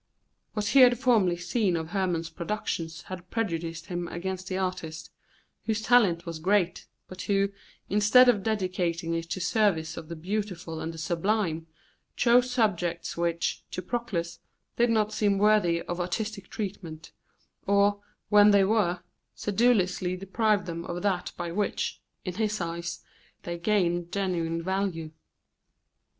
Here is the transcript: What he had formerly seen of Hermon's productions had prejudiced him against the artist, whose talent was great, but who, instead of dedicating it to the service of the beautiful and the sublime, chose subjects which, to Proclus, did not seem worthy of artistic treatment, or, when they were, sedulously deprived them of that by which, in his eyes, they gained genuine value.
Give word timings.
What 0.53 0.65
he 0.69 0.79
had 0.79 0.97
formerly 0.97 1.37
seen 1.37 1.75
of 1.77 1.89
Hermon's 1.89 2.31
productions 2.31 3.03
had 3.03 3.29
prejudiced 3.29 3.85
him 3.85 4.07
against 4.07 4.47
the 4.47 4.57
artist, 4.57 5.11
whose 5.67 5.83
talent 5.83 6.25
was 6.25 6.39
great, 6.39 6.87
but 7.07 7.21
who, 7.21 7.49
instead 7.87 8.27
of 8.27 8.41
dedicating 8.41 9.13
it 9.13 9.29
to 9.29 9.37
the 9.39 9.45
service 9.45 9.97
of 9.97 10.09
the 10.09 10.15
beautiful 10.15 10.79
and 10.81 10.91
the 10.91 10.97
sublime, 10.97 11.67
chose 12.15 12.49
subjects 12.49 13.15
which, 13.15 13.63
to 13.69 13.83
Proclus, 13.83 14.39
did 14.75 14.89
not 14.89 15.13
seem 15.13 15.37
worthy 15.37 15.83
of 15.83 15.99
artistic 16.01 16.49
treatment, 16.49 17.11
or, 17.67 18.01
when 18.29 18.49
they 18.49 18.63
were, 18.63 19.01
sedulously 19.35 20.17
deprived 20.17 20.65
them 20.65 20.83
of 20.85 21.03
that 21.03 21.31
by 21.37 21.51
which, 21.51 22.01
in 22.25 22.33
his 22.33 22.59
eyes, 22.59 23.03
they 23.43 23.55
gained 23.59 24.11
genuine 24.11 24.63
value. 24.63 25.11